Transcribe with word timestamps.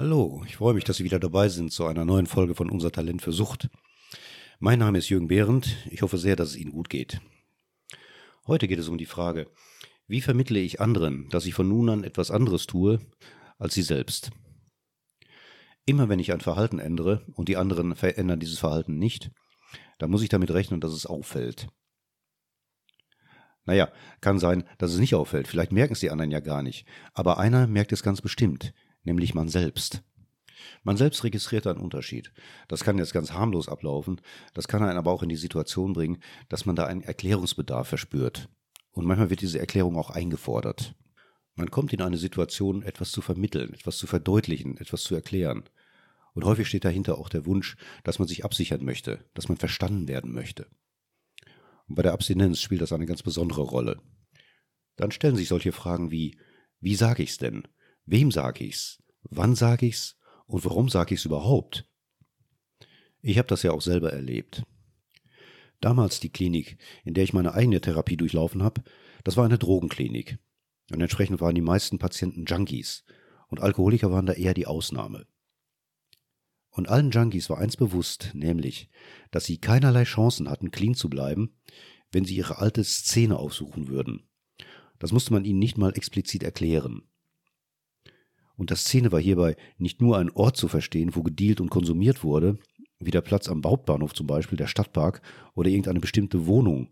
Hallo, 0.00 0.44
ich 0.46 0.58
freue 0.58 0.74
mich, 0.74 0.84
dass 0.84 0.98
Sie 0.98 1.02
wieder 1.02 1.18
dabei 1.18 1.48
sind 1.48 1.72
zu 1.72 1.84
einer 1.84 2.04
neuen 2.04 2.28
Folge 2.28 2.54
von 2.54 2.70
Unser 2.70 2.92
Talent 2.92 3.20
für 3.20 3.32
Sucht. 3.32 3.68
Mein 4.60 4.78
Name 4.78 4.98
ist 4.98 5.08
Jürgen 5.08 5.26
Behrendt. 5.26 5.76
Ich 5.90 6.02
hoffe 6.02 6.18
sehr, 6.18 6.36
dass 6.36 6.50
es 6.50 6.56
Ihnen 6.56 6.70
gut 6.70 6.88
geht. 6.88 7.20
Heute 8.46 8.68
geht 8.68 8.78
es 8.78 8.86
um 8.86 8.96
die 8.96 9.06
Frage, 9.06 9.50
wie 10.06 10.20
vermittle 10.20 10.60
ich 10.60 10.80
anderen, 10.80 11.28
dass 11.30 11.46
ich 11.46 11.54
von 11.54 11.66
nun 11.66 11.88
an 11.88 12.04
etwas 12.04 12.30
anderes 12.30 12.68
tue 12.68 13.00
als 13.58 13.74
sie 13.74 13.82
selbst? 13.82 14.30
Immer 15.84 16.08
wenn 16.08 16.20
ich 16.20 16.32
ein 16.32 16.40
Verhalten 16.40 16.78
ändere 16.78 17.24
und 17.34 17.48
die 17.48 17.56
anderen 17.56 17.96
verändern 17.96 18.38
dieses 18.38 18.60
Verhalten 18.60 19.00
nicht, 19.00 19.32
dann 19.98 20.12
muss 20.12 20.22
ich 20.22 20.28
damit 20.28 20.52
rechnen, 20.52 20.80
dass 20.80 20.92
es 20.92 21.06
auffällt. 21.06 21.66
Naja, 23.64 23.90
kann 24.20 24.38
sein, 24.38 24.62
dass 24.78 24.92
es 24.92 25.00
nicht 25.00 25.16
auffällt. 25.16 25.48
Vielleicht 25.48 25.72
merken 25.72 25.94
es 25.94 26.00
die 26.00 26.10
anderen 26.10 26.30
ja 26.30 26.38
gar 26.38 26.62
nicht. 26.62 26.86
Aber 27.14 27.38
einer 27.38 27.66
merkt 27.66 27.90
es 27.90 28.04
ganz 28.04 28.20
bestimmt 28.20 28.72
nämlich 29.04 29.34
man 29.34 29.48
selbst. 29.48 30.02
Man 30.82 30.96
selbst 30.96 31.24
registriert 31.24 31.66
einen 31.66 31.80
Unterschied. 31.80 32.32
Das 32.66 32.84
kann 32.84 32.98
jetzt 32.98 33.12
ganz 33.12 33.32
harmlos 33.32 33.68
ablaufen, 33.68 34.20
das 34.54 34.68
kann 34.68 34.82
einen 34.82 34.98
aber 34.98 35.12
auch 35.12 35.22
in 35.22 35.28
die 35.28 35.36
Situation 35.36 35.92
bringen, 35.92 36.22
dass 36.48 36.66
man 36.66 36.76
da 36.76 36.86
einen 36.86 37.02
Erklärungsbedarf 37.02 37.88
verspürt. 37.88 38.48
Und 38.90 39.06
manchmal 39.06 39.30
wird 39.30 39.40
diese 39.40 39.58
Erklärung 39.58 39.96
auch 39.96 40.10
eingefordert. 40.10 40.94
Man 41.54 41.70
kommt 41.70 41.92
in 41.92 42.02
eine 42.02 42.18
Situation, 42.18 42.82
etwas 42.82 43.10
zu 43.10 43.20
vermitteln, 43.20 43.74
etwas 43.74 43.98
zu 43.98 44.06
verdeutlichen, 44.06 44.76
etwas 44.78 45.02
zu 45.02 45.14
erklären. 45.14 45.64
Und 46.34 46.44
häufig 46.44 46.68
steht 46.68 46.84
dahinter 46.84 47.18
auch 47.18 47.28
der 47.28 47.46
Wunsch, 47.46 47.76
dass 48.04 48.18
man 48.18 48.28
sich 48.28 48.44
absichern 48.44 48.84
möchte, 48.84 49.24
dass 49.34 49.48
man 49.48 49.56
verstanden 49.56 50.06
werden 50.06 50.32
möchte. 50.32 50.66
Und 51.88 51.96
bei 51.96 52.02
der 52.02 52.12
Abstinenz 52.12 52.60
spielt 52.60 52.80
das 52.80 52.92
eine 52.92 53.06
ganz 53.06 53.22
besondere 53.22 53.62
Rolle. 53.62 54.00
Dann 54.96 55.10
stellen 55.10 55.36
sich 55.36 55.48
solche 55.48 55.72
Fragen 55.72 56.10
wie, 56.10 56.38
wie 56.80 56.94
sage 56.94 57.22
ich's 57.22 57.38
denn? 57.38 57.66
Wem 58.10 58.30
sage 58.30 58.64
ich's? 58.64 59.02
Wann 59.28 59.54
sage 59.54 59.84
ich's? 59.84 60.16
Und 60.46 60.64
warum 60.64 60.88
sage 60.88 61.12
ich's 61.12 61.26
überhaupt? 61.26 61.86
Ich 63.20 63.36
habe 63.36 63.48
das 63.48 63.62
ja 63.62 63.72
auch 63.72 63.82
selber 63.82 64.10
erlebt. 64.10 64.62
Damals 65.82 66.18
die 66.18 66.30
Klinik, 66.30 66.78
in 67.04 67.12
der 67.12 67.24
ich 67.24 67.34
meine 67.34 67.52
eigene 67.52 67.82
Therapie 67.82 68.16
durchlaufen 68.16 68.62
habe, 68.62 68.82
das 69.24 69.36
war 69.36 69.44
eine 69.44 69.58
Drogenklinik. 69.58 70.38
Und 70.90 71.02
entsprechend 71.02 71.42
waren 71.42 71.54
die 71.54 71.60
meisten 71.60 71.98
Patienten 71.98 72.46
Junkies. 72.46 73.04
Und 73.48 73.60
Alkoholiker 73.60 74.10
waren 74.10 74.24
da 74.24 74.32
eher 74.32 74.54
die 74.54 74.66
Ausnahme. 74.66 75.26
Und 76.70 76.88
allen 76.88 77.10
Junkies 77.10 77.50
war 77.50 77.58
eins 77.58 77.76
bewusst, 77.76 78.30
nämlich, 78.32 78.88
dass 79.30 79.44
sie 79.44 79.58
keinerlei 79.58 80.04
Chancen 80.04 80.48
hatten, 80.48 80.70
clean 80.70 80.94
zu 80.94 81.10
bleiben, 81.10 81.58
wenn 82.10 82.24
sie 82.24 82.36
ihre 82.36 82.56
alte 82.56 82.84
Szene 82.84 83.36
aufsuchen 83.36 83.88
würden. 83.88 84.26
Das 84.98 85.12
musste 85.12 85.34
man 85.34 85.44
ihnen 85.44 85.58
nicht 85.58 85.76
mal 85.76 85.94
explizit 85.94 86.42
erklären. 86.42 87.02
Und 88.58 88.72
das 88.72 88.80
Szene 88.80 89.12
war 89.12 89.20
hierbei 89.20 89.56
nicht 89.78 90.02
nur 90.02 90.18
ein 90.18 90.30
Ort 90.30 90.56
zu 90.56 90.66
verstehen, 90.66 91.14
wo 91.14 91.22
gedealt 91.22 91.60
und 91.60 91.70
konsumiert 91.70 92.24
wurde, 92.24 92.58
wie 92.98 93.12
der 93.12 93.20
Platz 93.20 93.48
am 93.48 93.62
Hauptbahnhof 93.64 94.12
zum 94.12 94.26
Beispiel, 94.26 94.58
der 94.58 94.66
Stadtpark 94.66 95.22
oder 95.54 95.70
irgendeine 95.70 96.00
bestimmte 96.00 96.46
Wohnung, 96.46 96.88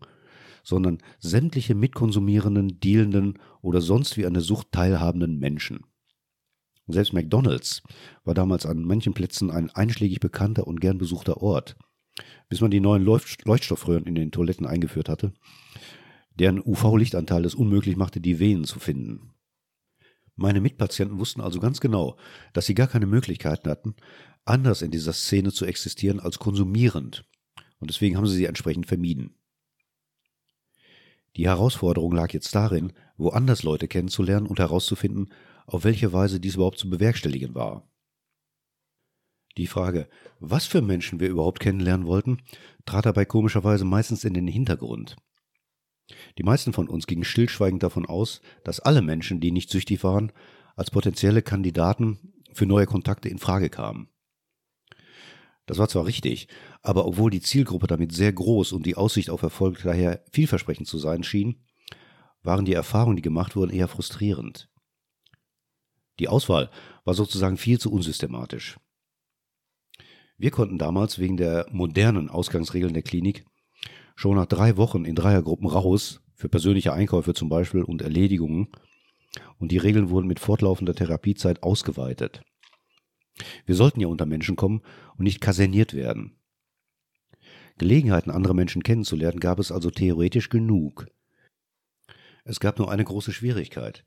sondern 0.63 0.99
sämtliche 1.19 1.75
mitkonsumierenden, 1.75 2.79
dealenden 2.79 3.39
oder 3.61 3.81
sonst 3.81 4.15
wie 4.15 4.25
an 4.25 4.33
der 4.33 4.41
Sucht 4.41 4.71
teilhabenden 4.71 5.39
Menschen. 5.39 5.81
selbst 6.87 7.11
McDonalds 7.11 7.83
war 8.23 8.33
damals 8.33 8.65
an 8.65 8.83
manchen 8.83 9.13
Plätzen 9.13 9.51
ein 9.51 9.69
einschlägig 9.69 10.21
bekannter 10.21 10.67
und 10.67 10.79
gern 10.79 10.97
besuchter 10.97 11.41
Ort, 11.41 11.75
bis 12.47 12.61
man 12.61 12.71
die 12.71 12.79
neuen 12.79 13.03
Leuchtstoffröhren 13.03 14.05
in 14.05 14.15
den 14.15 14.31
Toiletten 14.31 14.65
eingeführt 14.65 15.09
hatte, 15.09 15.33
deren 16.39 16.61
UV-Lichtanteil 16.61 17.43
es 17.43 17.55
unmöglich 17.55 17.97
machte, 17.97 18.21
die 18.21 18.39
Venen 18.39 18.63
zu 18.63 18.79
finden. 18.79 19.33
Meine 20.37 20.61
Mitpatienten 20.61 21.17
wussten 21.17 21.41
also 21.41 21.59
ganz 21.59 21.81
genau, 21.81 22.15
dass 22.53 22.67
sie 22.67 22.75
gar 22.75 22.87
keine 22.87 23.07
Möglichkeiten 23.07 23.69
hatten, 23.69 23.95
anders 24.45 24.83
in 24.83 24.91
dieser 24.91 25.11
Szene 25.11 25.51
zu 25.51 25.65
existieren 25.65 26.19
als 26.19 26.37
konsumierend, 26.37 27.25
und 27.79 27.89
deswegen 27.89 28.15
haben 28.15 28.27
sie 28.27 28.35
sie 28.35 28.45
entsprechend 28.45 28.85
vermieden. 28.85 29.35
Die 31.35 31.47
Herausforderung 31.47 32.13
lag 32.13 32.33
jetzt 32.33 32.53
darin, 32.53 32.93
woanders 33.17 33.63
Leute 33.63 33.87
kennenzulernen 33.87 34.47
und 34.47 34.59
herauszufinden, 34.59 35.33
auf 35.65 35.83
welche 35.83 36.13
Weise 36.13 36.39
dies 36.39 36.55
überhaupt 36.55 36.77
zu 36.77 36.89
bewerkstelligen 36.89 37.55
war. 37.55 37.89
Die 39.57 39.67
Frage, 39.67 40.07
was 40.39 40.67
für 40.67 40.83
Menschen 40.83 41.19
wir 41.19 41.29
überhaupt 41.29 41.59
kennenlernen 41.59 42.05
wollten, 42.05 42.43
trat 42.85 43.07
dabei 43.07 43.25
komischerweise 43.25 43.85
meistens 43.85 44.23
in 44.23 44.35
den 44.35 44.47
Hintergrund. 44.47 45.15
Die 46.37 46.43
meisten 46.43 46.73
von 46.73 46.87
uns 46.87 47.07
gingen 47.07 47.23
stillschweigend 47.23 47.83
davon 47.83 48.05
aus, 48.05 48.41
dass 48.63 48.79
alle 48.79 49.01
Menschen, 49.01 49.39
die 49.39 49.51
nicht 49.51 49.69
süchtig 49.69 50.03
waren, 50.03 50.31
als 50.75 50.91
potenzielle 50.91 51.41
Kandidaten 51.41 52.33
für 52.53 52.65
neue 52.65 52.85
Kontakte 52.85 53.29
in 53.29 53.39
Frage 53.39 53.69
kamen. 53.69 54.09
Das 55.65 55.79
war 55.79 55.89
zwar 55.89 56.05
richtig, 56.05 56.47
aber 56.81 57.05
obwohl 57.05 57.29
die 57.29 57.41
Zielgruppe 57.41 57.87
damit 57.87 58.13
sehr 58.13 58.31
groß 58.31 58.71
und 58.71 58.85
die 58.85 58.95
Aussicht 58.95 59.29
auf 59.29 59.41
Erfolg 59.41 59.81
daher 59.83 60.23
vielversprechend 60.31 60.87
zu 60.87 60.97
sein 60.97 61.23
schien, 61.23 61.65
waren 62.41 62.63
die 62.63 62.73
Erfahrungen, 62.73 63.17
die 63.17 63.21
gemacht 63.21 63.55
wurden, 63.55 63.75
eher 63.75 63.89
frustrierend. 63.89 64.69
Die 66.19 66.29
Auswahl 66.29 66.71
war 67.03 67.13
sozusagen 67.13 67.57
viel 67.57 67.79
zu 67.79 67.91
unsystematisch. 67.91 68.79
Wir 70.37 70.51
konnten 70.51 70.77
damals 70.77 71.19
wegen 71.19 71.35
der 71.35 71.67
modernen 71.71 72.29
Ausgangsregeln 72.29 72.93
der 72.93 73.03
Klinik 73.03 73.45
schon 74.17 74.35
nach 74.35 74.47
drei 74.47 74.77
Wochen 74.77 75.05
in 75.05 75.15
Dreiergruppen 75.15 75.67
raus, 75.67 76.21
für 76.33 76.49
persönliche 76.49 76.91
Einkäufe 76.91 77.35
zum 77.35 77.49
Beispiel 77.49 77.83
und 77.83 78.01
Erledigungen. 78.01 78.67
Und 79.59 79.71
die 79.71 79.77
Regeln 79.77 80.09
wurden 80.09 80.27
mit 80.27 80.39
fortlaufender 80.39 80.95
Therapiezeit 80.95 81.61
ausgeweitet. 81.61 82.41
Wir 83.67 83.75
sollten 83.75 83.99
ja 83.99 84.07
unter 84.07 84.25
Menschen 84.25 84.55
kommen 84.55 84.81
und 85.17 85.23
nicht 85.23 85.39
kaserniert 85.39 85.93
werden. 85.93 86.35
Gelegenheiten, 87.77 88.31
andere 88.31 88.55
Menschen 88.55 88.81
kennenzulernen, 88.81 89.39
gab 89.39 89.59
es 89.59 89.71
also 89.71 89.91
theoretisch 89.91 90.49
genug. 90.49 91.07
Es 92.43 92.59
gab 92.59 92.79
nur 92.79 92.91
eine 92.91 93.03
große 93.03 93.31
Schwierigkeit. 93.31 94.03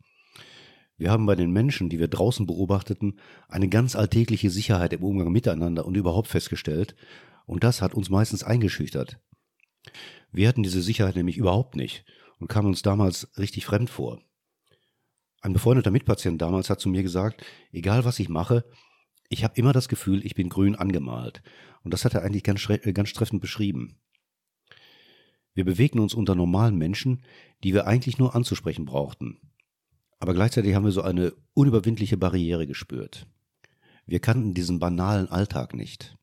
Wir 0.97 1.13
haben 1.13 1.27
bei 1.27 1.37
den 1.37 1.53
Menschen, 1.53 1.89
die 1.89 2.01
wir 2.01 2.09
draußen 2.09 2.47
beobachteten, 2.47 3.21
eine 3.49 3.69
ganz 3.69 3.95
alltägliche 3.95 4.51
Sicherheit 4.51 4.93
im 4.93 5.05
Umgang 5.05 5.31
miteinander 5.31 5.87
und 5.87 5.97
überhaupt 5.97 6.27
festgestellt, 6.27 6.97
und 7.47 7.63
das 7.63 7.81
hat 7.81 7.95
uns 7.95 8.11
meistens 8.11 8.43
eingeschüchtert. 8.43 9.21
Wir 10.33 10.49
hatten 10.49 10.63
diese 10.63 10.83
Sicherheit 10.83 11.17
nämlich 11.17 11.37
überhaupt 11.37 11.77
nicht 11.77 12.05
und 12.39 12.49
kamen 12.49 12.69
uns 12.69 12.83
damals 12.83 13.29
richtig 13.39 13.67
fremd 13.67 13.91
vor. 13.91 14.21
Ein 15.43 15.53
befreundeter 15.53 15.91
Mitpatient 15.91 16.41
damals 16.41 16.71
hat 16.71 16.81
zu 16.81 16.89
mir 16.89 17.03
gesagt, 17.03 17.45
egal 17.73 18.05
was 18.05 18.19
ich 18.19 18.29
mache, 18.29 18.65
ich 19.29 19.45
habe 19.45 19.55
immer 19.57 19.73
das 19.73 19.89
Gefühl, 19.89 20.25
ich 20.27 20.35
bin 20.35 20.49
grün 20.49 20.75
angemalt. 20.75 21.43
Und 21.83 21.95
das 21.95 22.05
hat 22.05 22.15
er 22.15 22.23
eigentlich 22.23 22.43
ganz, 22.43 22.69
äh, 22.69 22.93
ganz 22.93 23.13
treffend 23.13 23.41
beschrieben. 23.41 23.97
Wir 25.55 25.65
bewegen 25.65 25.99
uns 26.01 26.15
unter 26.15 26.35
normalen 26.35 26.77
Menschen, 26.77 27.23
die 27.65 27.73
wir 27.73 27.87
eigentlich 27.87 28.19
nur 28.19 28.35
anzusprechen 28.35 28.85
brauchten. 28.85 29.41
Aber 30.19 30.35
gleichzeitig 30.35 30.75
haben 30.75 30.85
wir 30.85 30.93
so 30.93 31.03
eine 31.03 31.33
unüberwindliche 31.55 32.17
Barriere 32.17 32.67
gespürt. 32.67 33.27
Wir 34.07 34.21
kannten 34.21 34.55
diesen 34.55 34.79
banalen 34.79 35.29
Alltag 35.29 35.75
nicht. 35.75 36.17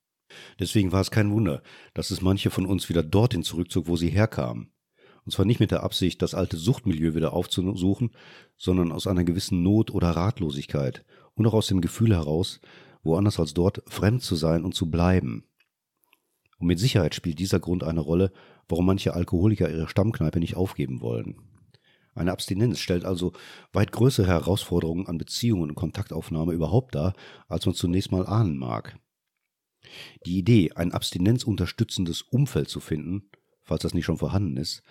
Deswegen 0.60 0.92
war 0.92 1.02
es 1.02 1.12
kein 1.12 1.32
Wunder, 1.32 1.62
dass 1.94 2.12
es 2.12 2.22
manche 2.22 2.50
von 2.50 2.66
uns 2.66 2.90
wieder 2.90 3.04
dorthin 3.04 3.44
zurückzog, 3.44 3.88
wo 3.88 3.96
sie 3.96 4.10
herkamen. 4.10 4.72
Und 5.26 5.32
zwar 5.32 5.46
nicht 5.46 5.60
mit 5.60 5.72
der 5.72 5.84
Absicht, 5.84 6.22
das 6.22 6.34
alte 6.34 6.56
Suchtmilieu 6.56 7.14
wieder 7.14 7.34
aufzusuchen, 7.34 8.12
sondern 8.56 8.92
aus 8.92 9.08
einer 9.08 9.26
gewissen 9.26 9.62
Not 9.62 9.92
oder 9.92 10.12
Ratlosigkeit 10.12 11.04
und 11.36 11.46
auch 11.46 11.54
aus 11.54 11.68
dem 11.68 11.82
Gefühl 11.82 12.16
heraus, 12.16 12.62
woanders 13.04 13.40
als 13.40 13.54
dort 13.54 13.84
fremd 13.88 14.24
zu 14.24 14.36
sein 14.36 14.64
und 14.64 14.74
zu 14.74 14.90
bleiben. 14.90 15.44
Und 16.60 16.68
mit 16.68 16.80
Sicherheit 16.80 17.14
spielt 17.14 17.40
dieser 17.40 17.60
Grund 17.60 17.84
eine 17.84 18.00
Rolle, 18.00 18.32
warum 18.68 18.86
manche 18.86 19.14
Alkoholiker 19.14 19.70
ihre 19.70 19.88
Stammkneipe 19.88 20.40
nicht 20.40 20.56
aufgeben 20.56 21.02
wollen. 21.02 21.36
Eine 22.16 22.32
Abstinenz 22.32 22.80
stellt 22.80 23.06
also 23.06 23.34
weit 23.74 23.92
größere 23.92 24.28
Herausforderungen 24.28 25.08
an 25.08 25.20
Beziehungen 25.20 25.70
und 25.70 25.76
Kontaktaufnahme 25.76 26.54
überhaupt 26.54 26.96
dar, 26.96 27.14
als 27.48 27.66
man 27.66 27.76
zunächst 27.76 28.12
mal 28.12 28.26
ahnen 28.26 28.58
mag. 28.58 28.98
Die 30.26 30.38
Idee, 30.38 30.72
ein 30.74 30.92
abstinenzunterstützendes 30.92 32.22
Umfeld 32.22 32.70
zu 32.70 32.80
finden, 32.80 33.30
falls 33.64 33.84
das 33.84 33.94
nicht 33.94 34.06
schon 34.06 34.18
vorhanden 34.18 34.58
ist, 34.58 34.84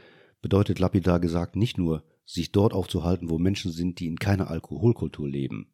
bedeutet 0.43 0.79
lapidar 0.79 1.21
gesagt 1.21 1.57
nicht 1.57 1.79
nur, 1.79 2.05
sich 2.25 2.53
dort 2.53 2.73
aufzuhalten, 2.73 3.31
wo 3.31 3.39
Menschen 3.39 3.71
sind, 3.71 4.01
die 4.01 4.07
in 4.07 4.19
keiner 4.19 4.51
Alkoholkultur 4.51 5.29
leben. 5.29 5.73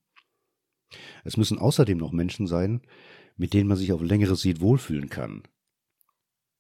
Es 1.25 1.37
müssen 1.37 1.59
außerdem 1.59 1.99
noch 1.99 2.13
Menschen 2.13 2.47
sein, 2.47 2.83
mit 3.37 3.55
denen 3.55 3.69
man 3.69 3.79
sich 3.79 3.93
auf 3.93 4.03
längere 4.03 4.37
Sicht 4.37 4.61
wohlfühlen 4.61 5.09
kann. 5.09 5.43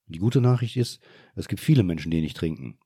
Die 0.06 0.19
gute 0.19 0.40
Nachricht 0.40 0.76
ist, 0.76 1.00
es 1.34 1.48
gibt 1.48 1.60
viele 1.60 1.82
Menschen, 1.82 2.10
die 2.10 2.20
nicht 2.20 2.37
trinken. 2.37 2.78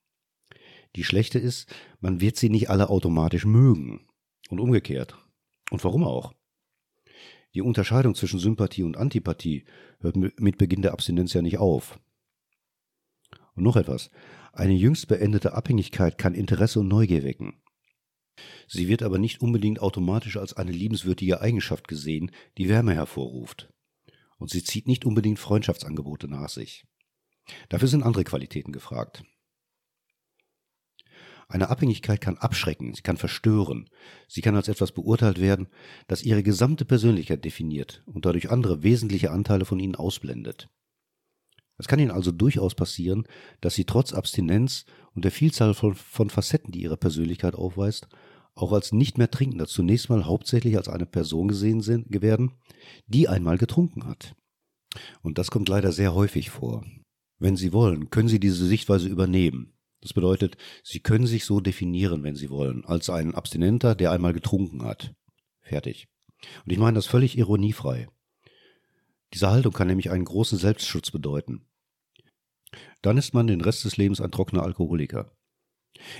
Die 0.96 1.04
schlechte 1.04 1.38
ist, 1.38 1.72
man 2.00 2.20
wird 2.20 2.36
sie 2.36 2.50
nicht 2.50 2.70
alle 2.70 2.88
automatisch 2.88 3.44
mögen. 3.44 4.06
Und 4.48 4.60
umgekehrt. 4.60 5.18
Und 5.70 5.82
warum 5.82 6.04
auch? 6.04 6.32
Die 7.56 7.62
Unterscheidung 7.62 8.14
zwischen 8.14 8.38
Sympathie 8.38 8.82
und 8.82 8.98
Antipathie 8.98 9.64
hört 10.00 10.16
mit 10.16 10.58
Beginn 10.58 10.82
der 10.82 10.92
Abstinenz 10.92 11.32
ja 11.32 11.40
nicht 11.40 11.56
auf. 11.56 11.98
Und 13.54 13.62
noch 13.62 13.76
etwas. 13.76 14.10
Eine 14.52 14.74
jüngst 14.74 15.08
beendete 15.08 15.54
Abhängigkeit 15.54 16.18
kann 16.18 16.34
Interesse 16.34 16.80
und 16.80 16.88
Neugier 16.88 17.24
wecken. 17.24 17.54
Sie 18.68 18.88
wird 18.88 19.02
aber 19.02 19.16
nicht 19.16 19.40
unbedingt 19.40 19.80
automatisch 19.80 20.36
als 20.36 20.52
eine 20.52 20.70
liebenswürdige 20.70 21.40
Eigenschaft 21.40 21.88
gesehen, 21.88 22.30
die 22.58 22.68
Wärme 22.68 22.92
hervorruft. 22.92 23.72
Und 24.36 24.50
sie 24.50 24.62
zieht 24.62 24.86
nicht 24.86 25.06
unbedingt 25.06 25.38
Freundschaftsangebote 25.38 26.28
nach 26.28 26.50
sich. 26.50 26.84
Dafür 27.70 27.88
sind 27.88 28.02
andere 28.02 28.24
Qualitäten 28.24 28.72
gefragt. 28.72 29.24
Eine 31.48 31.68
Abhängigkeit 31.68 32.20
kann 32.20 32.38
abschrecken, 32.38 32.92
sie 32.94 33.02
kann 33.02 33.16
verstören, 33.16 33.88
sie 34.26 34.40
kann 34.40 34.56
als 34.56 34.66
etwas 34.66 34.90
beurteilt 34.92 35.40
werden, 35.40 35.68
das 36.08 36.24
ihre 36.24 36.42
gesamte 36.42 36.84
Persönlichkeit 36.84 37.44
definiert 37.44 38.02
und 38.06 38.26
dadurch 38.26 38.50
andere 38.50 38.82
wesentliche 38.82 39.30
Anteile 39.30 39.64
von 39.64 39.78
ihnen 39.78 39.94
ausblendet. 39.94 40.68
Es 41.78 41.86
kann 41.86 42.00
ihnen 42.00 42.10
also 42.10 42.32
durchaus 42.32 42.74
passieren, 42.74 43.24
dass 43.60 43.74
sie 43.74 43.84
trotz 43.84 44.12
Abstinenz 44.12 44.86
und 45.14 45.24
der 45.24 45.30
Vielzahl 45.30 45.74
von, 45.74 45.94
von 45.94 46.30
Facetten, 46.30 46.72
die 46.72 46.82
ihre 46.82 46.96
Persönlichkeit 46.96 47.54
aufweist, 47.54 48.08
auch 48.54 48.72
als 48.72 48.92
nicht 48.92 49.18
mehr 49.18 49.30
Trinkender 49.30 49.66
zunächst 49.66 50.08
mal 50.08 50.24
hauptsächlich 50.24 50.76
als 50.76 50.88
eine 50.88 51.06
Person 51.06 51.48
gesehen 51.48 51.82
sind, 51.82 52.06
werden, 52.22 52.52
die 53.06 53.28
einmal 53.28 53.58
getrunken 53.58 54.06
hat. 54.06 54.34
Und 55.22 55.36
das 55.38 55.50
kommt 55.50 55.68
leider 55.68 55.92
sehr 55.92 56.14
häufig 56.14 56.50
vor. 56.50 56.84
Wenn 57.38 57.56
Sie 57.56 57.74
wollen, 57.74 58.08
können 58.08 58.28
Sie 58.28 58.40
diese 58.40 58.64
Sichtweise 58.66 59.08
übernehmen. 59.08 59.75
Das 60.00 60.12
bedeutet, 60.12 60.56
Sie 60.82 61.00
können 61.00 61.26
sich 61.26 61.44
so 61.44 61.60
definieren, 61.60 62.22
wenn 62.22 62.36
Sie 62.36 62.50
wollen, 62.50 62.84
als 62.84 63.10
ein 63.10 63.34
Abstinenter, 63.34 63.94
der 63.94 64.12
einmal 64.12 64.32
getrunken 64.32 64.84
hat. 64.84 65.14
Fertig. 65.60 66.08
Und 66.64 66.72
ich 66.72 66.78
meine 66.78 66.94
das 66.94 67.06
völlig 67.06 67.36
ironiefrei. 67.38 68.08
Diese 69.32 69.50
Haltung 69.50 69.72
kann 69.72 69.88
nämlich 69.88 70.10
einen 70.10 70.24
großen 70.24 70.58
Selbstschutz 70.58 71.10
bedeuten. 71.10 71.66
Dann 73.02 73.16
ist 73.18 73.34
man 73.34 73.46
den 73.46 73.60
Rest 73.60 73.84
des 73.84 73.96
Lebens 73.96 74.20
ein 74.20 74.30
trockener 74.30 74.62
Alkoholiker. 74.62 75.32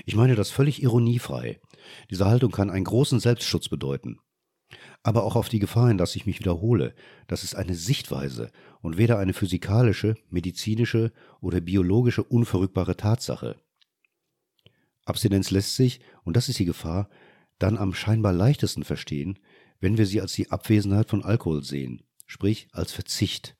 Ich 0.05 0.15
meine 0.15 0.35
das 0.35 0.49
völlig 0.49 0.81
ironiefrei. 0.81 1.59
Diese 2.09 2.25
Haltung 2.25 2.51
kann 2.51 2.69
einen 2.69 2.85
großen 2.85 3.19
Selbstschutz 3.19 3.69
bedeuten. 3.69 4.19
Aber 5.03 5.23
auch 5.23 5.35
auf 5.35 5.49
die 5.49 5.59
Gefahr 5.59 5.87
hin, 5.87 5.97
dass 5.97 6.15
ich 6.15 6.25
mich 6.25 6.39
wiederhole. 6.39 6.95
Das 7.27 7.43
ist 7.43 7.55
eine 7.55 7.75
Sichtweise 7.75 8.51
und 8.81 8.97
weder 8.97 9.17
eine 9.17 9.33
physikalische, 9.33 10.15
medizinische 10.29 11.13
oder 11.39 11.61
biologische 11.61 12.23
unverrückbare 12.23 12.97
Tatsache. 12.97 13.61
Abstinenz 15.07 15.51
lässt 15.51 15.75
sich, 15.75 15.99
und 16.23 16.35
das 16.35 16.49
ist 16.49 16.59
die 16.59 16.65
Gefahr, 16.65 17.09
dann 17.59 17.77
am 17.77 17.93
scheinbar 17.93 18.33
leichtesten 18.33 18.83
verstehen, 18.83 19.39
wenn 19.79 19.97
wir 19.97 20.05
sie 20.05 20.21
als 20.21 20.33
die 20.33 20.51
Abwesenheit 20.51 21.09
von 21.09 21.23
Alkohol 21.23 21.63
sehen, 21.63 22.03
sprich 22.25 22.67
als 22.71 22.91
Verzicht. 22.91 23.55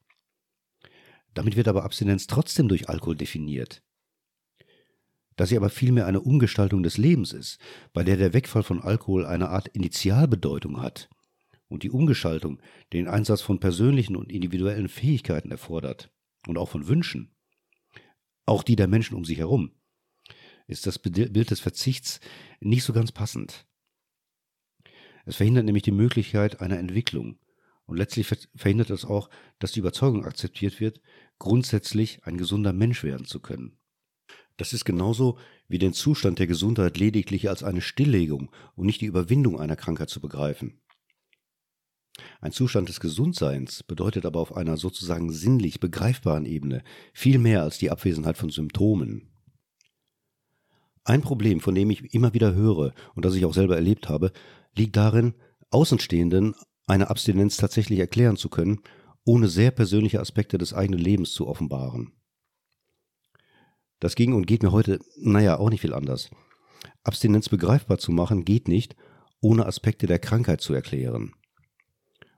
Damit 1.34 1.56
wird 1.56 1.68
aber 1.68 1.84
Abstinenz 1.84 2.28
trotzdem 2.28 2.68
durch 2.68 2.90
Alkohol 2.90 3.16
definiert. 3.16 3.84
Da 5.36 5.46
sie 5.46 5.56
aber 5.56 5.70
vielmehr 5.70 6.08
eine 6.08 6.22
Umgestaltung 6.22 6.82
des 6.82 6.98
Lebens 6.98 7.32
ist, 7.32 7.60
bei 7.94 8.04
der 8.04 8.18
der 8.18 8.34
Wegfall 8.34 8.64
von 8.64 8.82
Alkohol 8.82 9.26
eine 9.26 9.50
Art 9.50 9.68
Initialbedeutung 9.68 10.82
hat 10.82 11.10
und 11.68 11.84
die 11.84 11.92
Umgestaltung 11.92 12.60
den 12.92 13.08
Einsatz 13.08 13.42
von 13.42 13.60
persönlichen 13.60 14.16
und 14.16 14.32
individuellen 14.32 14.90
Fähigkeiten 14.90 15.52
erfordert 15.52 16.12
und 16.48 16.58
auch 16.58 16.70
von 16.70 16.88
Wünschen, 16.88 17.36
auch 18.48 18.64
die 18.64 18.76
der 18.76 18.88
Menschen 18.88 19.16
um 19.16 19.26
sich 19.26 19.38
herum, 19.38 19.77
ist 20.68 20.86
das 20.86 21.00
Bild 21.00 21.50
des 21.50 21.60
Verzichts 21.60 22.19
nicht 22.60 22.84
so 22.84 22.94
ganz 22.94 23.12
passend. 23.12 23.66
Es 25.25 25.38
verhindert 25.38 25.66
nämlich 25.66 25.84
die 25.84 25.92
Möglichkeit 25.92 26.62
einer 26.62 26.78
Entwicklung 26.78 27.40
und 27.86 27.98
letztlich 27.98 28.28
verhindert 28.56 28.90
es 28.90 29.06
auch, 29.06 29.30
dass 29.60 29.72
die 29.72 29.80
Überzeugung 29.80 30.25
akzeptiert 30.25 30.80
wird, 30.80 31.02
grundsätzlich 31.40 32.24
ein 32.25 32.38
gesunder 32.38 32.74
Mensch 32.74 33.04
werden 33.04 33.25
zu 33.25 33.40
können. 33.40 33.78
Das 34.58 34.74
ist 34.74 34.86
genauso 34.86 35.38
wie 35.68 35.80
den 35.80 35.94
Zustand 35.94 36.40
der 36.40 36.48
Gesundheit 36.48 36.98
lediglich 36.98 37.50
als 37.50 37.64
eine 37.64 37.81
Stilllegung 37.81 38.52
und 38.75 38.86
nicht 38.86 39.02
die 39.02 39.06
Überwindung 39.06 39.60
einer 39.60 39.75
Krankheit 39.75 40.10
zu 40.10 40.19
begreifen. 40.19 40.81
Ein 42.42 42.52
Zustand 42.52 42.90
des 42.90 43.00
Gesundseins 43.00 43.84
bedeutet 43.84 44.25
aber 44.25 44.40
auf 44.40 44.56
einer 44.56 44.78
sozusagen 44.78 45.31
sinnlich 45.31 45.80
begreifbaren 45.80 46.46
Ebene 46.46 46.84
viel 47.14 47.38
mehr 47.38 47.62
als 47.62 47.78
die 47.78 47.92
Abwesenheit 47.92 48.38
von 48.38 48.50
Symptomen. 48.50 49.30
Ein 51.07 51.21
Problem, 51.21 51.62
von 51.62 51.74
dem 51.74 51.89
ich 51.89 52.13
immer 52.13 52.33
wieder 52.33 52.54
höre 52.54 52.94
und 53.15 53.24
das 53.24 53.33
ich 53.33 53.45
auch 53.45 53.54
selber 53.54 53.75
erlebt 53.77 54.09
habe, 54.09 54.33
liegt 54.75 54.98
darin, 54.98 55.36
Außenstehenden 55.69 56.54
eine 56.86 57.09
Abstinenz 57.09 57.56
tatsächlich 57.56 58.00
erklären 58.00 58.36
zu 58.36 58.50
können, 58.50 58.81
ohne 59.24 59.48
sehr 59.48 59.71
persönliche 59.71 60.19
Aspekte 60.19 60.57
des 60.57 60.74
eigenen 60.74 61.00
Lebens 61.00 61.31
zu 61.31 61.48
offenbaren. 61.48 62.12
Das 64.01 64.15
ging 64.15 64.33
und 64.33 64.48
geht 64.48 64.63
mir 64.63 64.74
heute, 64.74 65.00
naja, 65.18 65.57
auch 65.57 65.69
nicht 65.69 65.80
viel 65.80 65.94
anders. 65.94 66.30
Abstinenz 67.04 67.48
begreifbar 67.48 68.00
zu 68.00 68.12
machen 68.12 68.44
geht 68.44 68.68
nicht, 68.68 68.98
ohne 69.39 69.65
Aspekte 69.65 70.07
der 70.07 70.19
Krankheit 70.19 70.59
zu 70.59 70.74
erklären. 70.74 71.31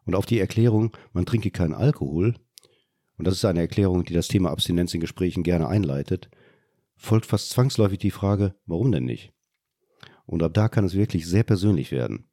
Und 0.05 0.13
auf 0.13 0.27
die 0.27 0.39
Erklärung, 0.39 0.95
man 1.11 1.25
trinke 1.25 1.49
keinen 1.49 1.73
Alkohol, 1.73 2.35
und 3.17 3.25
das 3.25 3.33
ist 3.33 3.45
eine 3.45 3.61
Erklärung, 3.61 4.05
die 4.05 4.13
das 4.13 4.27
Thema 4.27 4.51
Abstinenz 4.51 4.93
in 4.93 5.01
Gesprächen 5.01 5.41
gerne 5.41 5.67
einleitet, 5.67 6.29
folgt 6.99 7.25
fast 7.25 7.49
zwangsläufig 7.49 7.97
die 7.97 8.11
Frage, 8.11 8.55
warum 8.65 8.91
denn 8.91 9.05
nicht? 9.05 9.33
Und 10.25 10.43
ab 10.43 10.53
da 10.53 10.67
kann 10.67 10.85
es 10.85 10.93
wirklich 10.93 11.25
sehr 11.25 11.43
persönlich 11.43 11.91
werden. 11.91 12.29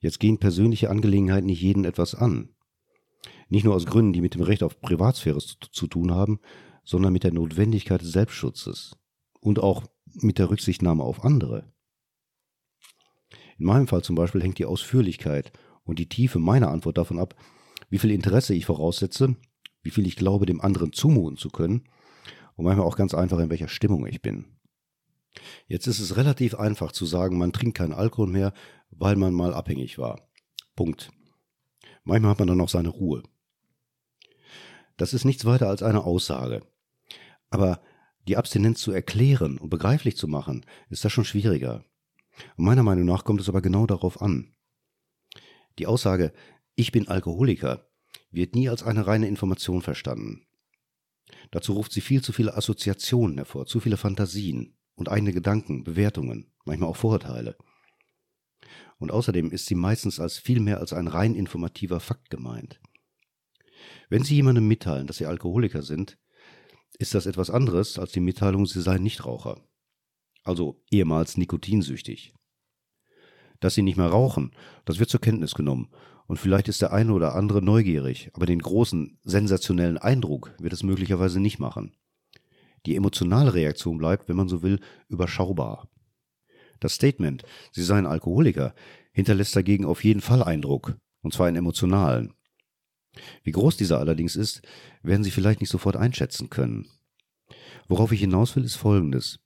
Jetzt 0.00 0.18
gehen 0.18 0.38
persönliche 0.38 0.90
Angelegenheiten 0.90 1.46
nicht 1.46 1.62
jeden 1.62 1.84
etwas 1.84 2.14
an. 2.14 2.50
Nicht 3.48 3.64
nur 3.64 3.74
aus 3.74 3.86
Gründen, 3.86 4.12
die 4.12 4.20
mit 4.20 4.34
dem 4.34 4.42
Recht 4.42 4.62
auf 4.64 4.80
Privatsphäre 4.80 5.38
zu, 5.38 5.86
tun 5.86 6.10
haben, 6.10 6.40
sondern 6.84 7.12
mit 7.12 7.22
der 7.22 7.32
Notwendigkeit 7.32 8.00
des 8.00 8.10
Selbstschutzes 8.10 8.98
und 9.40 9.60
auch 9.60 9.84
mit 10.14 10.38
der 10.38 10.50
Rücksichtnahme 10.50 11.04
auf 11.04 11.24
andere. 11.24 11.72
In 13.56 13.66
meinem 13.66 13.86
Fall 13.86 14.02
zum 14.02 14.16
Beispiel 14.16 14.42
hängt 14.42 14.58
die 14.58 14.66
Ausführlichkeit 14.66 15.52
und 15.84 16.00
die 16.00 16.08
Tiefe 16.08 16.40
meiner 16.40 16.72
Antwort 16.72 16.98
davon 16.98 17.20
ab, 17.20 17.36
wie 17.88 17.98
viel 17.98 18.10
Interesse 18.10 18.54
ich 18.54 18.66
voraussetze, 18.66 19.36
wie 19.82 19.90
viel 19.90 20.06
ich 20.06 20.16
glaube, 20.16 20.44
dem 20.44 20.60
anderen 20.60 20.92
zumuten 20.92 21.36
zu 21.36 21.50
können 21.50 21.84
und 22.62 22.68
manchmal 22.68 22.86
auch 22.86 22.96
ganz 22.96 23.12
einfach, 23.12 23.40
in 23.40 23.50
welcher 23.50 23.66
Stimmung 23.66 24.06
ich 24.06 24.22
bin. 24.22 24.44
Jetzt 25.66 25.88
ist 25.88 25.98
es 25.98 26.16
relativ 26.16 26.54
einfach 26.54 26.92
zu 26.92 27.06
sagen, 27.06 27.36
man 27.36 27.52
trinkt 27.52 27.76
keinen 27.76 27.92
Alkohol 27.92 28.28
mehr, 28.28 28.52
weil 28.90 29.16
man 29.16 29.34
mal 29.34 29.52
abhängig 29.52 29.98
war. 29.98 30.28
Punkt. 30.76 31.10
Manchmal 32.04 32.30
hat 32.30 32.38
man 32.38 32.46
dann 32.46 32.58
noch 32.58 32.68
seine 32.68 32.90
Ruhe. 32.90 33.24
Das 34.96 35.12
ist 35.12 35.24
nichts 35.24 35.44
weiter 35.44 35.68
als 35.68 35.82
eine 35.82 36.04
Aussage. 36.04 36.62
Aber 37.50 37.80
die 38.28 38.36
Abstinenz 38.36 38.80
zu 38.80 38.92
erklären 38.92 39.58
und 39.58 39.68
begreiflich 39.68 40.16
zu 40.16 40.28
machen, 40.28 40.64
ist 40.88 41.04
das 41.04 41.10
schon 41.10 41.24
schwieriger. 41.24 41.84
Und 42.56 42.64
meiner 42.64 42.84
Meinung 42.84 43.06
nach 43.06 43.24
kommt 43.24 43.40
es 43.40 43.48
aber 43.48 43.60
genau 43.60 43.86
darauf 43.86 44.22
an. 44.22 44.54
Die 45.80 45.88
Aussage, 45.88 46.32
ich 46.76 46.92
bin 46.92 47.08
Alkoholiker, 47.08 47.88
wird 48.30 48.54
nie 48.54 48.68
als 48.68 48.84
eine 48.84 49.04
reine 49.08 49.26
Information 49.26 49.82
verstanden. 49.82 50.46
Dazu 51.50 51.72
ruft 51.74 51.92
sie 51.92 52.00
viel 52.00 52.22
zu 52.22 52.32
viele 52.32 52.56
Assoziationen 52.56 53.36
hervor, 53.36 53.66
zu 53.66 53.80
viele 53.80 53.96
Fantasien 53.96 54.76
und 54.94 55.08
eigene 55.08 55.32
Gedanken, 55.32 55.84
Bewertungen, 55.84 56.52
manchmal 56.64 56.88
auch 56.88 56.96
Vorurteile. 56.96 57.56
Und 58.98 59.10
außerdem 59.10 59.50
ist 59.50 59.66
sie 59.66 59.74
meistens 59.74 60.20
als 60.20 60.38
viel 60.38 60.60
mehr 60.60 60.78
als 60.78 60.92
ein 60.92 61.08
rein 61.08 61.34
informativer 61.34 62.00
Fakt 62.00 62.30
gemeint. 62.30 62.80
Wenn 64.08 64.22
Sie 64.22 64.34
jemandem 64.34 64.68
mitteilen, 64.68 65.06
dass 65.06 65.16
Sie 65.16 65.26
Alkoholiker 65.26 65.82
sind, 65.82 66.18
ist 66.98 67.14
das 67.14 67.26
etwas 67.26 67.50
anderes 67.50 67.98
als 67.98 68.12
die 68.12 68.20
Mitteilung, 68.20 68.66
Sie 68.66 68.80
seien 68.80 69.02
Nichtraucher. 69.02 69.60
Also 70.44 70.82
ehemals 70.90 71.36
nikotinsüchtig. 71.36 72.34
Dass 73.60 73.74
Sie 73.74 73.82
nicht 73.82 73.96
mehr 73.96 74.08
rauchen, 74.08 74.54
das 74.84 74.98
wird 74.98 75.10
zur 75.10 75.20
Kenntnis 75.20 75.54
genommen. 75.54 75.90
Und 76.26 76.38
vielleicht 76.38 76.68
ist 76.68 76.82
der 76.82 76.92
eine 76.92 77.12
oder 77.12 77.34
andere 77.34 77.62
neugierig, 77.62 78.30
aber 78.34 78.46
den 78.46 78.60
großen, 78.60 79.18
sensationellen 79.22 79.98
Eindruck 79.98 80.54
wird 80.58 80.72
es 80.72 80.82
möglicherweise 80.82 81.40
nicht 81.40 81.58
machen. 81.58 81.94
Die 82.86 82.96
emotionale 82.96 83.54
Reaktion 83.54 83.98
bleibt, 83.98 84.28
wenn 84.28 84.36
man 84.36 84.48
so 84.48 84.62
will, 84.62 84.80
überschaubar. 85.08 85.88
Das 86.80 86.94
Statement, 86.94 87.44
Sie 87.70 87.82
seien 87.82 88.06
Alkoholiker, 88.06 88.74
hinterlässt 89.12 89.54
dagegen 89.54 89.84
auf 89.84 90.02
jeden 90.02 90.20
Fall 90.20 90.42
Eindruck, 90.42 90.96
und 91.22 91.32
zwar 91.32 91.46
einen 91.46 91.56
emotionalen. 91.56 92.34
Wie 93.44 93.52
groß 93.52 93.76
dieser 93.76 93.98
allerdings 93.98 94.36
ist, 94.36 94.62
werden 95.02 95.22
Sie 95.22 95.30
vielleicht 95.30 95.60
nicht 95.60 95.70
sofort 95.70 95.96
einschätzen 95.96 96.50
können. 96.50 96.88
Worauf 97.88 98.10
ich 98.12 98.20
hinaus 98.20 98.56
will, 98.56 98.64
ist 98.64 98.76
Folgendes. 98.76 99.38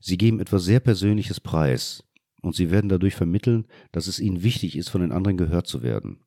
Sie 0.00 0.18
geben 0.18 0.40
etwas 0.40 0.64
sehr 0.64 0.80
Persönliches 0.80 1.38
preis, 1.40 2.04
und 2.42 2.54
Sie 2.54 2.70
werden 2.70 2.88
dadurch 2.88 3.14
vermitteln, 3.14 3.66
dass 3.92 4.06
es 4.06 4.20
Ihnen 4.20 4.42
wichtig 4.42 4.76
ist, 4.76 4.90
von 4.90 5.00
den 5.00 5.12
anderen 5.12 5.36
gehört 5.38 5.66
zu 5.66 5.82
werden. 5.82 6.24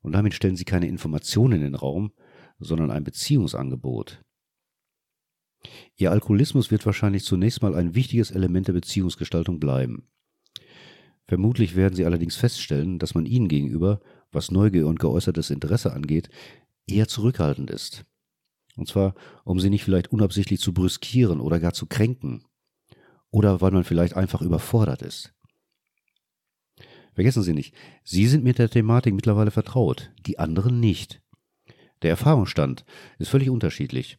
Und 0.00 0.12
damit 0.12 0.34
stellen 0.34 0.56
Sie 0.56 0.64
keine 0.64 0.86
Informationen 0.86 1.54
in 1.54 1.62
den 1.62 1.74
Raum, 1.74 2.12
sondern 2.58 2.90
ein 2.90 3.04
Beziehungsangebot. 3.04 4.22
Ihr 5.96 6.10
Alkoholismus 6.10 6.70
wird 6.70 6.86
wahrscheinlich 6.86 7.24
zunächst 7.24 7.62
mal 7.62 7.74
ein 7.74 7.94
wichtiges 7.94 8.30
Element 8.30 8.68
der 8.68 8.72
Beziehungsgestaltung 8.72 9.58
bleiben. 9.58 10.08
Vermutlich 11.26 11.76
werden 11.76 11.94
Sie 11.94 12.04
allerdings 12.04 12.36
feststellen, 12.36 12.98
dass 12.98 13.14
man 13.14 13.26
Ihnen 13.26 13.48
gegenüber 13.48 14.00
was 14.32 14.50
Neugier 14.50 14.86
und 14.86 14.98
geäußertes 14.98 15.50
Interesse 15.50 15.92
angeht, 15.92 16.30
eher 16.86 17.06
zurückhaltend 17.06 17.70
ist. 17.70 18.04
Und 18.76 18.88
zwar, 18.88 19.14
um 19.44 19.60
sie 19.60 19.70
nicht 19.70 19.84
vielleicht 19.84 20.10
unabsichtlich 20.10 20.60
zu 20.60 20.72
brüskieren 20.72 21.40
oder 21.40 21.60
gar 21.60 21.74
zu 21.74 21.86
kränken. 21.86 22.44
Oder 23.32 23.60
weil 23.60 23.72
man 23.72 23.82
vielleicht 23.82 24.14
einfach 24.14 24.42
überfordert 24.42 25.02
ist. 25.02 25.34
Vergessen 27.14 27.42
Sie 27.42 27.54
nicht, 27.54 27.74
Sie 28.04 28.28
sind 28.28 28.44
mit 28.44 28.58
der 28.58 28.70
Thematik 28.70 29.14
mittlerweile 29.14 29.50
vertraut, 29.50 30.12
die 30.24 30.38
anderen 30.38 30.78
nicht. 30.78 31.20
Der 32.02 32.10
Erfahrungsstand 32.10 32.84
ist 33.18 33.28
völlig 33.28 33.50
unterschiedlich. 33.50 34.16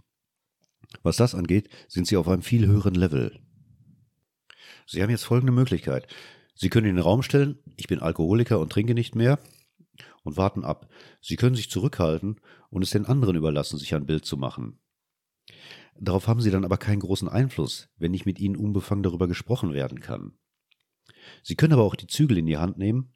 Was 1.01 1.17
das 1.17 1.33
angeht, 1.33 1.69
sind 1.87 2.07
Sie 2.07 2.17
auf 2.17 2.27
einem 2.27 2.41
viel 2.41 2.67
höheren 2.67 2.95
Level. 2.95 3.39
Sie 4.85 5.01
haben 5.01 5.09
jetzt 5.09 5.23
folgende 5.23 5.53
Möglichkeit. 5.53 6.07
Sie 6.55 6.69
können 6.69 6.87
in 6.87 6.95
den 6.95 7.03
Raum 7.03 7.23
stellen, 7.23 7.57
ich 7.77 7.87
bin 7.87 7.99
Alkoholiker 7.99 8.59
und 8.59 8.71
trinke 8.71 8.93
nicht 8.93 9.15
mehr, 9.15 9.39
und 10.23 10.37
warten 10.37 10.63
ab. 10.63 10.87
Sie 11.21 11.35
können 11.35 11.55
sich 11.55 11.69
zurückhalten 11.69 12.39
und 12.69 12.83
es 12.83 12.91
den 12.91 13.05
anderen 13.05 13.35
überlassen, 13.35 13.77
sich 13.77 13.95
ein 13.95 14.05
Bild 14.05 14.25
zu 14.25 14.37
machen. 14.37 14.79
Darauf 16.03 16.27
haben 16.27 16.41
Sie 16.41 16.51
dann 16.51 16.65
aber 16.65 16.77
keinen 16.77 16.99
großen 16.99 17.29
Einfluss, 17.29 17.87
wenn 17.97 18.11
nicht 18.11 18.25
mit 18.25 18.37
Ihnen 18.37 18.57
unbefangen 18.57 19.03
darüber 19.03 19.27
gesprochen 19.27 19.73
werden 19.73 20.01
kann. 20.01 20.37
Sie 21.43 21.55
können 21.55 21.71
aber 21.71 21.83
auch 21.83 21.95
die 21.95 22.07
Zügel 22.07 22.37
in 22.37 22.45
die 22.45 22.57
Hand 22.57 22.77
nehmen 22.77 23.13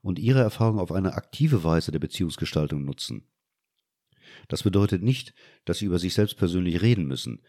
und 0.00 0.20
Ihre 0.20 0.40
Erfahrung 0.40 0.78
auf 0.78 0.92
eine 0.92 1.14
aktive 1.14 1.64
Weise 1.64 1.90
der 1.90 1.98
Beziehungsgestaltung 1.98 2.84
nutzen. 2.84 3.28
Das 4.46 4.62
bedeutet 4.62 5.02
nicht, 5.02 5.34
dass 5.64 5.78
Sie 5.78 5.86
über 5.86 5.98
sich 5.98 6.14
selbst 6.14 6.36
persönlich 6.36 6.82
reden 6.82 7.06
müssen, 7.06 7.42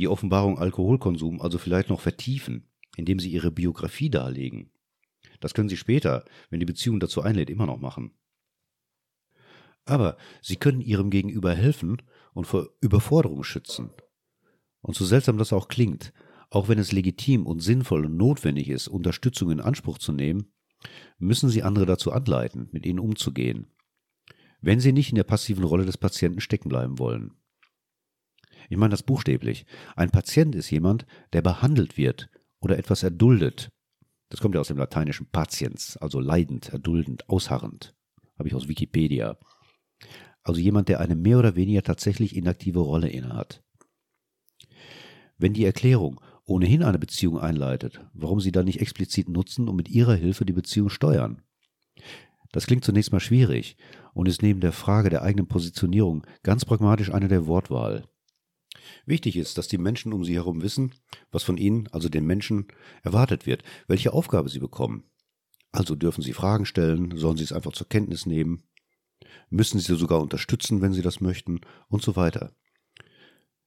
die 0.00 0.08
Offenbarung 0.08 0.58
Alkoholkonsum 0.58 1.40
also 1.40 1.58
vielleicht 1.58 1.88
noch 1.88 2.00
vertiefen, 2.00 2.68
indem 2.96 3.20
Sie 3.20 3.30
Ihre 3.30 3.52
Biografie 3.52 4.10
darlegen. 4.10 4.72
Das 5.38 5.54
können 5.54 5.68
Sie 5.68 5.76
später, 5.76 6.24
wenn 6.50 6.58
die 6.58 6.66
Beziehung 6.66 6.98
dazu 6.98 7.22
einlädt, 7.22 7.48
immer 7.48 7.66
noch 7.66 7.78
machen. 7.78 8.12
Aber 9.84 10.16
Sie 10.42 10.56
können 10.56 10.80
Ihrem 10.80 11.10
Gegenüber 11.10 11.54
helfen 11.54 12.02
und 12.34 12.46
vor 12.46 12.68
Überforderung 12.80 13.42
schützen. 13.42 13.90
Und 14.82 14.94
so 14.94 15.04
seltsam 15.04 15.38
das 15.38 15.52
auch 15.52 15.68
klingt, 15.68 16.12
auch 16.50 16.68
wenn 16.68 16.78
es 16.78 16.92
legitim 16.92 17.46
und 17.46 17.60
sinnvoll 17.60 18.04
und 18.04 18.16
notwendig 18.16 18.68
ist, 18.68 18.86
Unterstützung 18.86 19.50
in 19.50 19.60
Anspruch 19.60 19.98
zu 19.98 20.12
nehmen, 20.12 20.52
müssen 21.18 21.48
Sie 21.48 21.62
andere 21.62 21.86
dazu 21.86 22.12
anleiten, 22.12 22.68
mit 22.72 22.84
ihnen 22.84 22.98
umzugehen, 22.98 23.66
wenn 24.60 24.80
Sie 24.80 24.92
nicht 24.92 25.10
in 25.10 25.16
der 25.16 25.24
passiven 25.24 25.64
Rolle 25.64 25.86
des 25.86 25.96
Patienten 25.96 26.40
stecken 26.40 26.68
bleiben 26.68 26.98
wollen. 26.98 27.32
Ich 28.68 28.76
meine 28.76 28.90
das 28.90 29.02
buchstäblich. 29.02 29.66
Ein 29.96 30.10
Patient 30.10 30.54
ist 30.54 30.70
jemand, 30.70 31.06
der 31.32 31.42
behandelt 31.42 31.96
wird 31.96 32.28
oder 32.60 32.78
etwas 32.78 33.02
erduldet. 33.02 33.70
Das 34.30 34.40
kommt 34.40 34.54
ja 34.54 34.60
aus 34.60 34.68
dem 34.68 34.78
lateinischen 34.78 35.26
patiens, 35.26 35.96
also 35.98 36.18
leidend, 36.18 36.70
erduldend, 36.70 37.28
ausharrend. 37.28 37.94
Habe 38.38 38.48
ich 38.48 38.54
aus 38.54 38.68
Wikipedia. 38.68 39.38
Also 40.44 40.60
jemand, 40.60 40.88
der 40.88 41.00
eine 41.00 41.16
mehr 41.16 41.38
oder 41.38 41.56
weniger 41.56 41.82
tatsächlich 41.82 42.36
inaktive 42.36 42.80
Rolle 42.80 43.08
innehat. 43.08 43.62
Wenn 45.38 45.54
die 45.54 45.64
Erklärung 45.64 46.20
ohnehin 46.44 46.82
eine 46.82 46.98
Beziehung 46.98 47.38
einleitet, 47.38 48.04
warum 48.12 48.40
sie 48.40 48.52
dann 48.52 48.66
nicht 48.66 48.80
explizit 48.80 49.28
nutzen 49.28 49.68
und 49.68 49.76
mit 49.76 49.88
ihrer 49.88 50.14
Hilfe 50.14 50.44
die 50.44 50.52
Beziehung 50.52 50.90
steuern? 50.90 51.42
Das 52.52 52.66
klingt 52.66 52.84
zunächst 52.84 53.10
mal 53.10 53.20
schwierig 53.20 53.76
und 54.12 54.28
ist 54.28 54.42
neben 54.42 54.60
der 54.60 54.72
Frage 54.72 55.10
der 55.10 55.22
eigenen 55.22 55.48
Positionierung 55.48 56.24
ganz 56.42 56.64
pragmatisch 56.64 57.12
eine 57.12 57.26
der 57.26 57.46
Wortwahl. 57.46 58.04
Wichtig 59.06 59.36
ist, 59.36 59.58
dass 59.58 59.66
die 59.66 59.78
Menschen 59.78 60.12
um 60.12 60.24
sie 60.24 60.34
herum 60.34 60.62
wissen, 60.62 60.94
was 61.32 61.42
von 61.42 61.56
ihnen, 61.56 61.88
also 61.88 62.08
den 62.08 62.26
Menschen, 62.26 62.68
erwartet 63.02 63.46
wird, 63.46 63.64
welche 63.88 64.12
Aufgabe 64.12 64.50
sie 64.50 64.60
bekommen. 64.60 65.04
Also 65.72 65.96
dürfen 65.96 66.22
sie 66.22 66.32
Fragen 66.32 66.66
stellen, 66.66 67.16
sollen 67.16 67.36
sie 67.36 67.44
es 67.44 67.52
einfach 67.52 67.72
zur 67.72 67.88
Kenntnis 67.88 68.26
nehmen, 68.26 68.62
müssen 69.50 69.78
sie 69.78 69.96
sogar 69.96 70.20
unterstützen, 70.20 70.80
wenn 70.80 70.92
sie 70.92 71.02
das 71.02 71.20
möchten 71.20 71.60
und 71.88 72.02
so 72.02 72.16
weiter. 72.16 72.52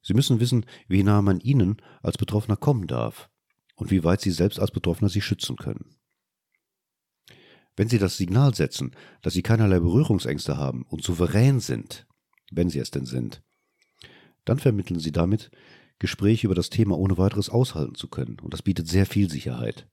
Sie 0.02 0.14
müssen 0.14 0.40
wissen, 0.40 0.66
wie 0.88 1.04
nah 1.04 1.22
man 1.22 1.40
ihnen 1.40 1.78
als 2.02 2.18
Betroffener 2.18 2.58
kommen 2.58 2.88
darf 2.88 3.30
und 3.76 3.92
wie 3.92 4.04
weit 4.04 4.22
sie 4.22 4.32
selbst 4.32 4.60
als 4.60 4.72
Betroffener 4.72 5.10
sich 5.10 5.26
schützen 5.26 5.58
können. 5.58 5.98
Wenn 7.78 7.90
Sie 7.90 8.00
das 8.00 8.18
Signal 8.18 8.56
setzen, 8.56 8.96
dass 9.22 9.34
Sie 9.34 9.44
keinerlei 9.44 9.80
Berührungsängste 9.80 10.58
haben 10.58 10.84
und 10.90 11.04
souverän 11.04 11.60
sind, 11.60 12.08
wenn 12.52 12.70
Sie 12.70 12.80
es 12.80 12.90
denn 12.90 13.06
sind, 13.06 13.44
dann 14.46 14.58
vermitteln 14.58 15.00
Sie 15.00 15.12
damit, 15.12 15.52
Gespräche 16.00 16.48
über 16.48 16.56
das 16.56 16.72
Thema 16.72 16.98
ohne 16.98 17.18
weiteres 17.20 17.50
aushalten 17.50 17.96
zu 17.96 18.08
können, 18.08 18.40
und 18.42 18.54
das 18.54 18.64
bietet 18.64 18.88
sehr 18.88 19.06
viel 19.06 19.30
Sicherheit. 19.30 19.88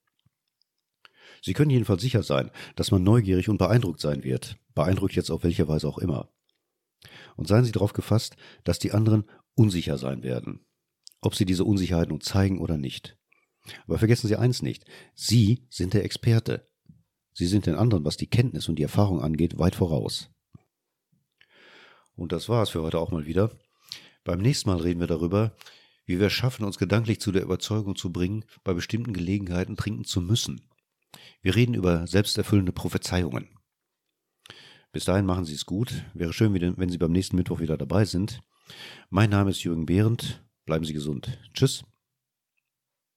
Sie 1.44 1.52
können 1.52 1.68
jedenfalls 1.68 2.00
sicher 2.00 2.22
sein, 2.22 2.50
dass 2.74 2.90
man 2.90 3.02
neugierig 3.02 3.50
und 3.50 3.58
beeindruckt 3.58 4.00
sein 4.00 4.24
wird, 4.24 4.56
beeindruckt 4.74 5.14
jetzt 5.14 5.30
auf 5.30 5.44
welche 5.44 5.68
Weise 5.68 5.86
auch 5.86 5.98
immer. 5.98 6.30
Und 7.36 7.48
seien 7.48 7.64
Sie 7.64 7.72
darauf 7.72 7.92
gefasst, 7.92 8.36
dass 8.64 8.78
die 8.78 8.92
anderen 8.92 9.24
unsicher 9.54 9.98
sein 9.98 10.22
werden, 10.22 10.64
ob 11.20 11.34
Sie 11.34 11.44
diese 11.44 11.64
Unsicherheit 11.64 12.08
nun 12.08 12.22
zeigen 12.22 12.62
oder 12.62 12.78
nicht. 12.78 13.18
Aber 13.86 13.98
vergessen 13.98 14.26
Sie 14.26 14.36
eins 14.36 14.62
nicht, 14.62 14.86
Sie 15.14 15.66
sind 15.68 15.92
der 15.92 16.06
Experte. 16.06 16.66
Sie 17.34 17.46
sind 17.46 17.66
den 17.66 17.74
anderen, 17.74 18.06
was 18.06 18.16
die 18.16 18.30
Kenntnis 18.30 18.70
und 18.70 18.76
die 18.76 18.82
Erfahrung 18.84 19.20
angeht, 19.20 19.58
weit 19.58 19.74
voraus. 19.74 20.30
Und 22.16 22.32
das 22.32 22.48
war 22.48 22.62
es 22.62 22.70
für 22.70 22.80
heute 22.80 22.98
auch 22.98 23.10
mal 23.10 23.26
wieder. 23.26 23.50
Beim 24.24 24.40
nächsten 24.40 24.70
Mal 24.70 24.80
reden 24.80 25.00
wir 25.00 25.08
darüber, 25.08 25.54
wie 26.06 26.18
wir 26.18 26.30
schaffen, 26.30 26.64
uns 26.64 26.78
gedanklich 26.78 27.20
zu 27.20 27.32
der 27.32 27.42
Überzeugung 27.42 27.96
zu 27.96 28.10
bringen, 28.10 28.46
bei 28.62 28.72
bestimmten 28.72 29.12
Gelegenheiten 29.12 29.76
trinken 29.76 30.04
zu 30.04 30.22
müssen. 30.22 30.62
Wir 31.42 31.54
reden 31.54 31.74
über 31.74 32.06
selbsterfüllende 32.06 32.72
Prophezeiungen. 32.72 33.48
Bis 34.92 35.04
dahin 35.04 35.26
machen 35.26 35.44
Sie 35.44 35.54
es 35.54 35.66
gut. 35.66 36.04
Wäre 36.14 36.32
schön, 36.32 36.54
wenn 36.54 36.88
Sie 36.88 36.98
beim 36.98 37.12
nächsten 37.12 37.36
Mittwoch 37.36 37.60
wieder 37.60 37.76
dabei 37.76 38.04
sind. 38.04 38.40
Mein 39.10 39.30
Name 39.30 39.50
ist 39.50 39.64
Jürgen 39.64 39.86
Behrendt. 39.86 40.44
Bleiben 40.64 40.84
Sie 40.84 40.94
gesund. 40.94 41.38
Tschüss. 41.52 41.84